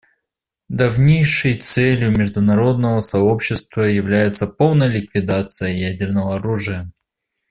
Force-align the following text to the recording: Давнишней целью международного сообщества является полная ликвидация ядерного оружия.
Давнишней 0.67 1.53
целью 1.59 2.09
международного 2.09 3.01
сообщества 3.01 3.81
является 3.81 4.47
полная 4.47 4.87
ликвидация 4.87 5.73
ядерного 5.73 6.37
оружия. 6.37 6.91